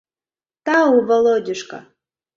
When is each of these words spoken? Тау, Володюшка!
Тау, 0.65 0.95
Володюшка! 1.07 1.79